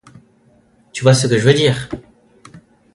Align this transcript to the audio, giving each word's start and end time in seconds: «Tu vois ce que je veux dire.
«Tu 0.93 1.03
vois 1.03 1.13
ce 1.13 1.27
que 1.27 1.37
je 1.37 1.45
veux 1.47 1.53
dire. 1.53 1.87